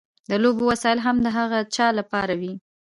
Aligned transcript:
د 0.29 0.31
لوبو 0.43 0.63
وسایل 0.71 0.99
هم 1.05 1.17
د 1.21 1.27
هغه 1.37 1.59
چا 1.75 1.87
لپاره 1.99 2.33
وي. 2.41 2.53